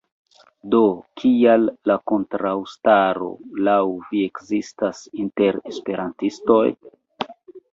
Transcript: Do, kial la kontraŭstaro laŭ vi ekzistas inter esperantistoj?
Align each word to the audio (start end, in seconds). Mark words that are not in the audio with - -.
Do, 0.75 0.77
kial 1.21 1.67
la 1.91 1.97
kontraŭstaro 2.11 3.27
laŭ 3.67 3.77
vi 4.07 4.23
ekzistas 4.31 5.05
inter 5.27 5.61
esperantistoj? 5.75 6.65